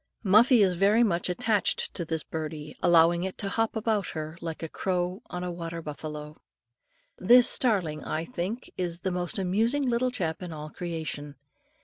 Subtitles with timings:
[0.23, 4.63] Muffie is very much attached to this birdie, allowing it to hop about her, like
[4.63, 6.37] a crow on a water buffalo.
[7.19, 11.35] This starling, I think, is the most amusing little chap in all creation.